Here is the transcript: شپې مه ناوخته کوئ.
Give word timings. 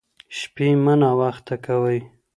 شپې 0.37 0.67
مه 0.83 0.93
ناوخته 1.01 1.55
کوئ. 1.65 1.99